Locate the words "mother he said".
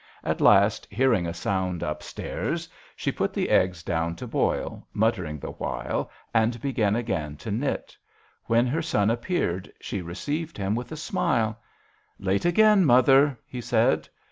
12.83-14.09